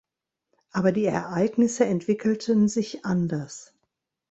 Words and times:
Aber 0.71 0.91
die 0.91 1.05
Ereignisse 1.05 1.85
entwickelten 1.85 2.67
sich 2.67 3.05
anders. 3.05 3.75